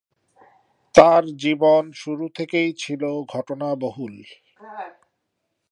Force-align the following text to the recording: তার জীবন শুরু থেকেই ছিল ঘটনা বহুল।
তার 0.95 1.23
জীবন 1.35 1.83
শুরু 1.91 2.25
থেকেই 2.35 2.69
ছিল 2.73 3.01
ঘটনা 3.25 3.67
বহুল। 3.75 4.15